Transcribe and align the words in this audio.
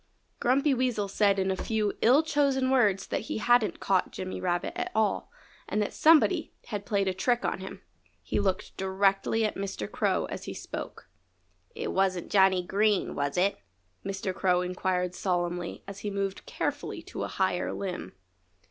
Grumpy 0.39 0.73
Weasel 0.73 1.07
said 1.07 1.37
in 1.37 1.51
a 1.51 1.55
few 1.55 1.93
ill 2.01 2.23
chosen 2.23 2.71
words 2.71 3.05
that 3.05 3.21
he 3.29 3.37
hadn't 3.37 3.79
caught 3.79 4.11
Jimmy 4.11 4.41
Rabbit 4.41 4.73
at 4.75 4.91
all, 4.95 5.31
and 5.69 5.79
that 5.79 5.93
somebody 5.93 6.55
had 6.69 6.87
played 6.87 7.07
a 7.07 7.13
trick 7.13 7.45
on 7.45 7.59
him. 7.59 7.83
He 8.23 8.39
looked 8.39 8.75
directly 8.77 9.45
at 9.45 9.53
Mr. 9.53 9.87
Crow 9.87 10.25
as 10.25 10.45
he 10.45 10.55
spoke. 10.55 11.07
"It 11.75 11.91
wasn't 11.91 12.31
Johnny 12.31 12.63
Green, 12.65 13.13
was 13.13 13.37
it?" 13.37 13.59
Mr. 14.03 14.33
Crow 14.33 14.61
inquired 14.61 15.13
solemnly 15.13 15.83
as 15.87 15.99
he 15.99 16.09
moved 16.09 16.47
carefully 16.47 17.03
to 17.03 17.21
a 17.21 17.27
higher 17.27 17.71
limb. 17.71 18.13